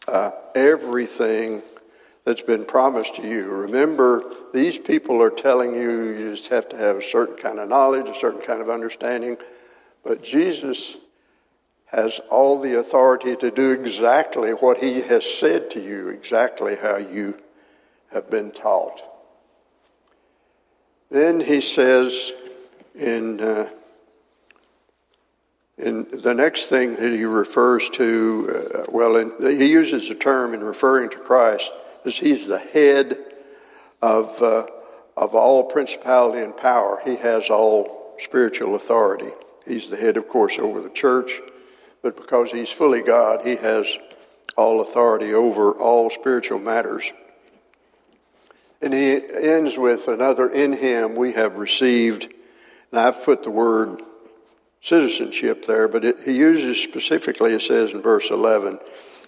[0.07, 1.61] uh, everything
[2.23, 3.45] that's been promised to you.
[3.45, 7.69] Remember, these people are telling you you just have to have a certain kind of
[7.69, 9.37] knowledge, a certain kind of understanding,
[10.03, 10.97] but Jesus
[11.85, 16.97] has all the authority to do exactly what he has said to you, exactly how
[16.97, 17.39] you
[18.11, 19.01] have been taught.
[21.09, 22.33] Then he says
[22.95, 23.69] in, uh,
[25.77, 30.53] in the next thing that he refers to, uh, well, in, he uses the term
[30.53, 31.71] in referring to Christ
[32.05, 33.17] as he's the head
[34.01, 34.67] of, uh,
[35.17, 37.01] of all principality and power.
[37.03, 39.31] He has all spiritual authority.
[39.67, 41.41] He's the head, of course, over the church,
[42.01, 43.97] but because he's fully God, he has
[44.55, 47.11] all authority over all spiritual matters.
[48.81, 52.31] And he ends with another in him we have received,
[52.91, 54.01] and I've put the word
[54.85, 58.77] citizenship there, but it, he uses specifically, it says in verse 11,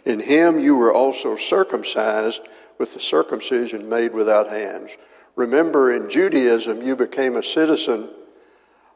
[0.05, 4.91] in him you were also circumcised with the circumcision made without hands.
[5.35, 8.07] Remember, in Judaism, you became a citizen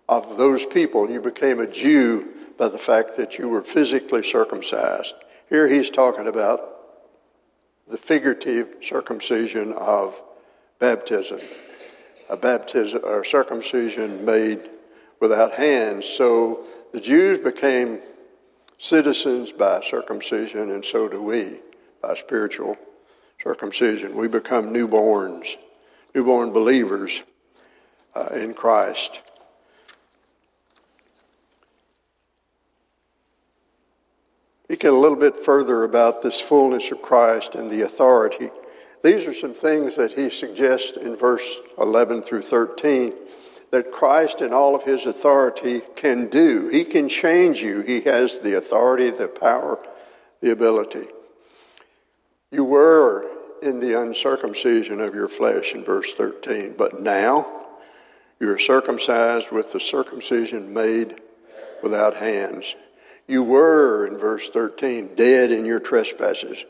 [0.08, 1.10] of those people.
[1.10, 5.16] You became a Jew by the fact that you were physically circumcised.
[5.50, 6.62] Here he's talking about
[7.88, 10.22] the figurative circumcision of
[10.78, 11.40] baptism,
[12.30, 14.70] a baptism or circumcision made
[15.22, 16.08] without hands.
[16.08, 18.02] So the Jews became
[18.78, 21.60] citizens by circumcision, and so do we
[22.02, 22.76] by spiritual
[23.42, 24.16] circumcision.
[24.16, 25.56] We become newborns,
[26.14, 27.22] newborn believers
[28.16, 29.22] uh, in Christ.
[34.66, 38.50] Speaking a little bit further about this fullness of Christ and the authority,
[39.04, 43.14] these are some things that he suggests in verse 11 through 13
[43.72, 46.68] that Christ in all of his authority can do.
[46.68, 47.82] He can change you.
[47.82, 49.80] He has the authority, the power,
[50.42, 51.08] the ability.
[52.52, 53.30] You were
[53.62, 57.48] in the uncircumcision of your flesh in verse 13, but now
[58.40, 61.22] you are circumcised with the circumcision made
[61.82, 62.76] without hands.
[63.28, 66.66] You were, in verse 13, dead in your trespasses,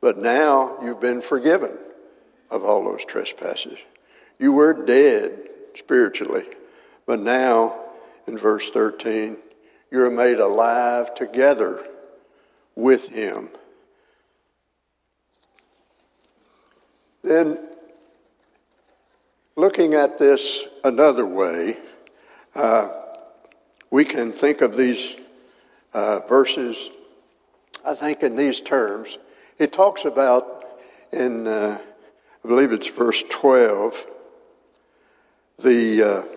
[0.00, 1.76] but now you've been forgiven
[2.50, 3.78] of all those trespasses.
[4.38, 6.44] You were dead spiritually,
[7.06, 7.80] but now,
[8.26, 9.36] in verse 13,
[9.90, 11.86] you're made alive together
[12.74, 13.50] with Him.
[17.22, 17.58] Then,
[19.56, 21.78] looking at this another way,
[22.54, 22.88] uh,
[23.90, 25.16] we can think of these
[25.92, 26.90] uh, verses,
[27.86, 29.18] I think, in these terms.
[29.58, 30.64] It talks about
[31.12, 31.80] in, uh,
[32.44, 34.06] I believe it's verse 12,
[35.58, 36.34] the uh,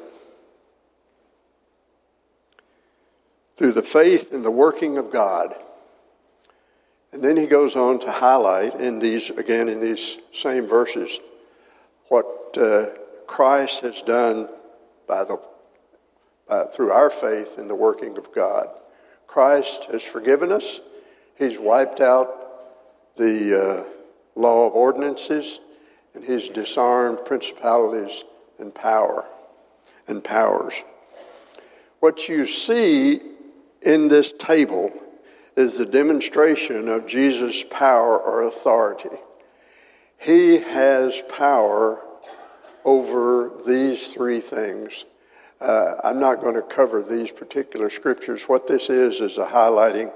[3.57, 5.55] through the faith and the working of God.
[7.11, 11.20] And then he goes on to highlight in these, again, in these same verses,
[12.09, 12.88] what uh,
[13.26, 14.47] Christ has done
[15.07, 15.39] by the,
[16.47, 18.68] by, through our faith in the working of God.
[19.26, 20.80] Christ has forgiven us.
[21.38, 23.84] He's wiped out the uh,
[24.36, 25.59] law of ordinances,
[26.13, 28.24] and he's disarmed principalities
[28.59, 29.25] and power
[30.07, 30.83] and powers.
[31.99, 33.21] What you see
[33.81, 34.91] in this table
[35.55, 39.17] is the demonstration of Jesus' power or authority.
[40.19, 42.01] He has power
[42.85, 45.05] over these three things.
[45.59, 48.43] Uh, I'm not going to cover these particular scriptures.
[48.43, 50.15] What this is is a highlighting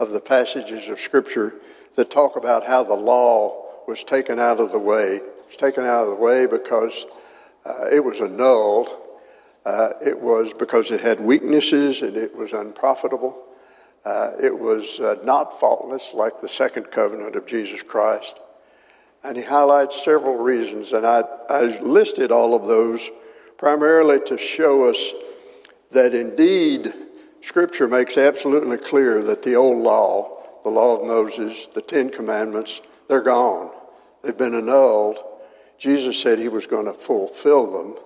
[0.00, 1.54] of the passages of scripture
[1.94, 5.20] that talk about how the law was taken out of the way.
[5.46, 7.06] It's taken out of the way because
[7.64, 8.88] uh, it was annulled
[9.64, 13.44] uh, it was because it had weaknesses and it was unprofitable.
[14.04, 18.38] Uh, it was uh, not faultless like the second covenant of Jesus Christ.
[19.22, 23.10] And he highlights several reasons, and I, I listed all of those
[23.58, 25.12] primarily to show us
[25.90, 26.94] that indeed
[27.42, 32.80] Scripture makes absolutely clear that the old law, the law of Moses, the Ten Commandments,
[33.08, 33.70] they're gone.
[34.22, 35.18] They've been annulled.
[35.80, 37.96] Jesus said he was going to fulfill them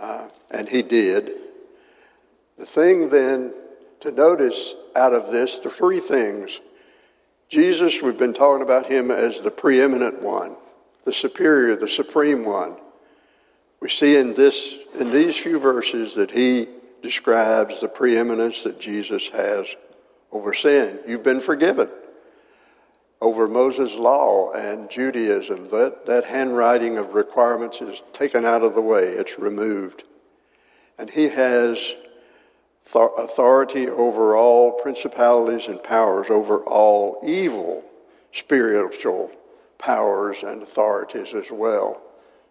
[0.00, 1.30] uh, and he did.
[2.58, 3.54] The thing then
[4.00, 6.60] to notice out of this, the three things.
[7.48, 10.56] Jesus, we've been talking about him as the preeminent one,
[11.04, 12.76] the superior, the supreme one.
[13.80, 16.66] We see in this in these few verses that he
[17.00, 19.76] describes the preeminence that Jesus has
[20.32, 20.98] over sin.
[21.06, 21.88] You've been forgiven
[23.20, 25.68] over Moses' law and Judaism.
[25.70, 30.04] That, that handwriting of requirements is taken out of the way, it's removed.
[30.98, 31.94] And he has
[32.94, 37.84] authority over all principalities and powers, over all evil
[38.32, 39.30] spiritual
[39.78, 42.00] powers and authorities as well.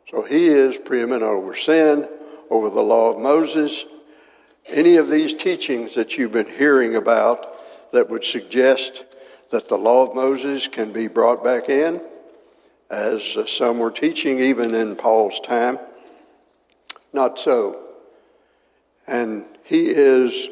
[0.09, 2.07] So he is preeminent over sin,
[2.49, 3.85] over the law of Moses.
[4.67, 9.05] Any of these teachings that you've been hearing about that would suggest
[9.49, 12.01] that the law of Moses can be brought back in,
[12.89, 15.79] as uh, some were teaching even in Paul's time.
[17.13, 17.83] Not so.
[19.07, 20.49] And he is,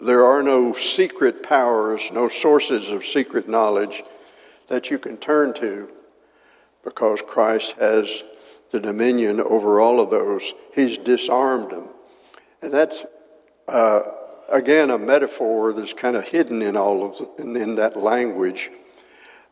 [0.00, 4.02] there are no secret powers, no sources of secret knowledge
[4.68, 5.90] that you can turn to
[6.82, 8.24] because Christ has
[8.70, 10.52] the dominion over all of those.
[10.74, 11.90] He's disarmed them.
[12.62, 13.04] And that's
[13.68, 14.02] uh,
[14.54, 18.70] again, a metaphor that's kind of hidden in all of the, in, in that language.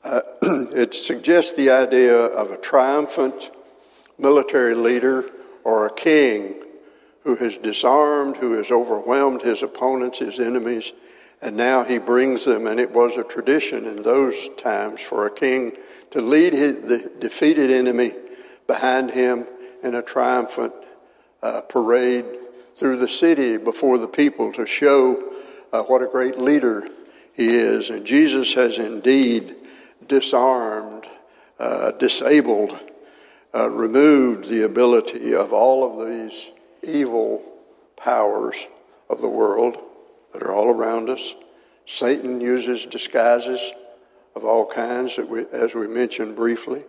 [0.04, 3.50] Uh, it suggests the idea of a triumphant
[4.18, 5.28] military leader
[5.64, 6.54] or a king
[7.24, 10.92] who has disarmed, who has overwhelmed his opponents, his enemies,
[11.40, 12.66] and now he brings them.
[12.66, 15.76] And it was a tradition in those times for a king
[16.10, 18.12] to lead his, the defeated enemy
[18.66, 19.46] behind him
[19.82, 20.72] in a triumphant
[21.42, 22.24] uh, parade
[22.74, 25.32] through the city before the people to show
[25.72, 26.88] uh, what a great leader
[27.34, 27.90] he is.
[27.90, 29.56] And Jesus has indeed
[30.06, 31.06] disarmed,
[31.58, 32.78] uh, disabled,
[33.54, 36.50] uh, removed the ability of all of these
[36.82, 37.42] evil
[37.96, 38.66] powers
[39.08, 39.76] of the world
[40.32, 41.34] that are all around us.
[41.86, 43.72] Satan uses disguises
[44.34, 46.82] of all kinds, that we, as we mentioned briefly,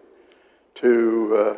[0.76, 1.58] to uh,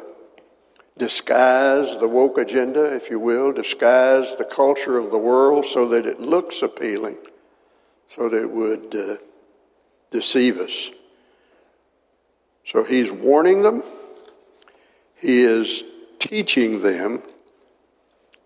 [0.98, 6.06] disguise the woke agenda, if you will, disguise the culture of the world so that
[6.06, 7.18] it looks appealing,
[8.08, 9.18] so that it would uh,
[10.12, 10.92] deceive us.
[12.66, 13.84] So he's warning them,
[15.16, 15.84] he is
[16.20, 17.22] teaching them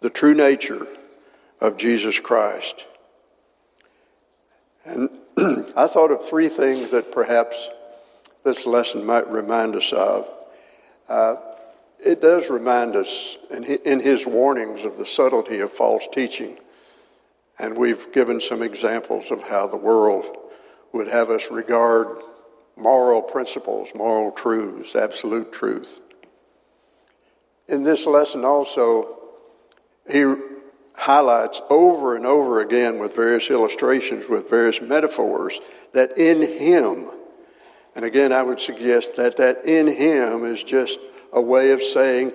[0.02, 0.88] the true nature
[1.62, 2.86] of Jesus Christ.
[4.86, 5.10] And
[5.76, 7.70] I thought of three things that perhaps
[8.44, 10.30] this lesson might remind us of.
[11.08, 11.36] Uh,
[12.06, 16.58] it does remind us in his warnings of the subtlety of false teaching
[17.60, 20.38] And we've given some examples of how the world
[20.94, 22.22] would have us regard
[22.78, 26.00] moral principles, moral truths, absolute truth.
[27.68, 29.20] In this lesson, also,
[30.10, 30.24] he
[30.96, 35.60] highlights over and over again with various illustrations, with various metaphors,
[35.94, 37.12] that in him,
[37.96, 41.00] and again, I would suggest that that in him is just
[41.32, 42.34] a way of saying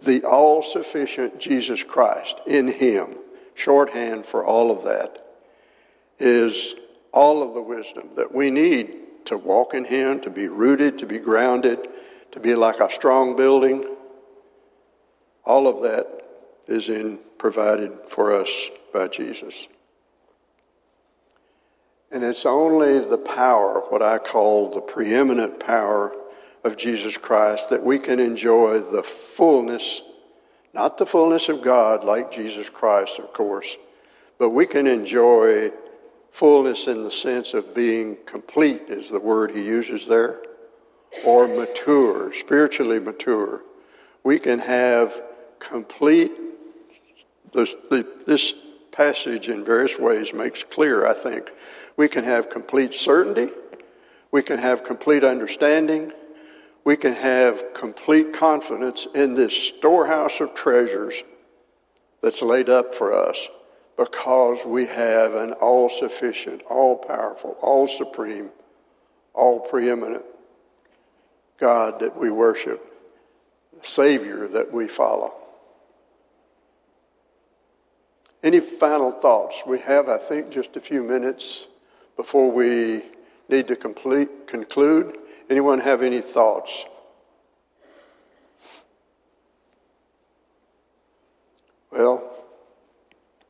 [0.00, 3.18] the all sufficient Jesus Christ in him.
[3.54, 5.24] Shorthand for all of that
[6.18, 6.74] is
[7.12, 8.94] all of the wisdom that we need
[9.24, 11.88] to walk in him, to be rooted, to be grounded,
[12.32, 13.84] to be like a strong building.
[15.44, 16.06] All of that
[16.66, 19.68] is in provided for us by Jesus.
[22.10, 26.14] And it's only the power, what I call the preeminent power
[26.66, 30.02] of Jesus Christ, that we can enjoy the fullness,
[30.74, 33.76] not the fullness of God like Jesus Christ, of course,
[34.38, 35.70] but we can enjoy
[36.30, 40.42] fullness in the sense of being complete, is the word he uses there,
[41.24, 43.62] or mature, spiritually mature.
[44.24, 45.22] We can have
[45.58, 46.32] complete,
[47.54, 47.74] this,
[48.26, 48.54] this
[48.90, 51.52] passage in various ways makes clear, I think,
[51.96, 53.52] we can have complete certainty.
[54.30, 56.12] We can have complete understanding.
[56.86, 61.24] We can have complete confidence in this storehouse of treasures
[62.22, 63.48] that's laid up for us
[63.96, 68.50] because we have an all sufficient, all powerful, all supreme,
[69.34, 70.24] all preeminent
[71.58, 72.80] God that we worship,
[73.82, 75.34] Savior that we follow.
[78.44, 79.60] Any final thoughts?
[79.66, 81.66] We have, I think, just a few minutes
[82.16, 83.02] before we
[83.48, 85.18] need to complete, conclude?
[85.48, 86.86] Anyone have any thoughts?
[91.92, 92.44] Well,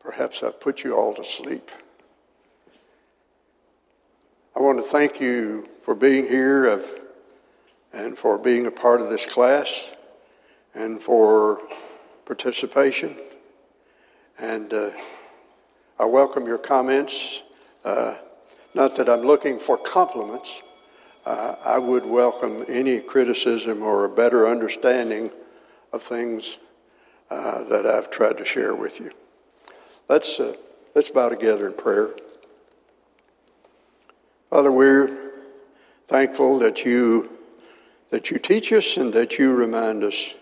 [0.01, 1.71] perhaps I've put you all to sleep.
[4.55, 6.87] I want to thank you for being here of,
[7.93, 9.87] and for being a part of this class
[10.75, 11.61] and for
[12.27, 13.17] participation.
[14.39, 14.91] And uh,
[15.99, 17.43] I welcome your comments.
[17.83, 18.17] Uh,
[18.75, 20.63] not that I'm looking for compliments.
[21.27, 25.33] Uh, I would welcome any criticism or a better understanding
[25.93, 26.59] of things
[27.31, 29.11] uh, that I've tried to share with you.
[30.09, 30.55] Let's, uh,
[30.95, 32.11] let's bow together in prayer.
[34.51, 35.33] Father, we're
[36.07, 37.29] thankful that you,
[38.11, 40.35] that you teach us and that you remind us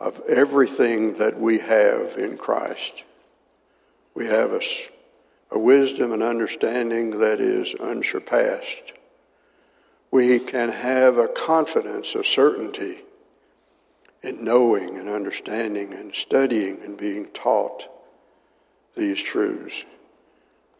[0.00, 3.04] of everything that we have in Christ.
[4.14, 4.62] We have a
[5.50, 8.92] a wisdom and understanding that is unsurpassed.
[10.10, 13.02] We can have a confidence, a certainty
[14.22, 17.88] in knowing and understanding and studying and being taught
[18.96, 19.84] these truths.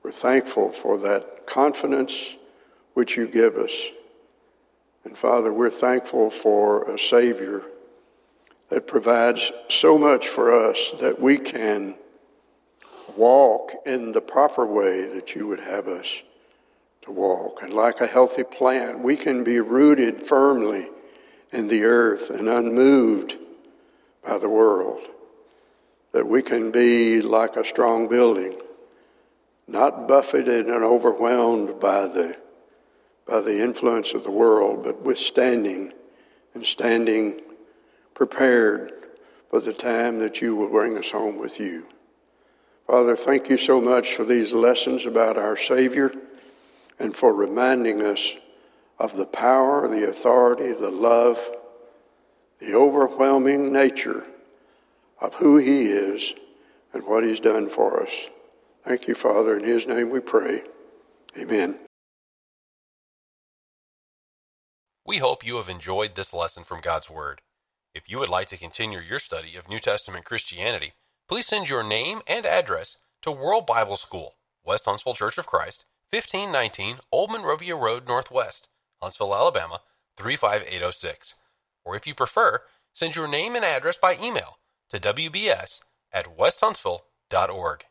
[0.03, 2.37] We're thankful for that confidence
[2.95, 3.89] which you give us.
[5.05, 7.63] And Father, we're thankful for a Savior
[8.71, 11.97] that provides so much for us that we can
[13.17, 16.23] walk in the proper way that you would have us
[17.03, 17.63] to walk.
[17.63, 20.89] And like a healthy plant, we can be rooted firmly
[21.53, 23.37] in the earth and unmoved
[24.25, 25.01] by the world.
[26.13, 28.61] That we can be like a strong building,
[29.67, 32.37] not buffeted and overwhelmed by the,
[33.27, 35.93] by the influence of the world, but withstanding
[36.55, 37.41] and standing
[38.15, 38.93] prepared
[39.51, 41.87] for the time that you will bring us home with you.
[42.87, 46.13] Father, thank you so much for these lessons about our Savior
[46.99, 48.35] and for reminding us
[48.99, 51.51] of the power, the authority, the love,
[52.59, 54.27] the overwhelming nature
[55.21, 56.35] of who He is
[56.93, 58.29] and what He's done for us.
[58.85, 59.57] Thank you, Father.
[59.57, 60.63] In His name we pray.
[61.37, 61.79] Amen.
[65.07, 67.41] We hope you have enjoyed this lesson from God's Word.
[67.95, 70.93] If you would like to continue your study of New Testament Christianity,
[71.29, 74.35] please send your name and address to World Bible School,
[74.65, 78.69] West Huntsville Church of Christ, 1519 Old Monrovia Road Northwest,
[79.03, 79.83] Huntsville, Alabama
[80.17, 81.35] 35806.
[81.85, 82.61] Or if you prefer,
[82.95, 87.85] send your name and address by email to wbs at westhuntsville.org.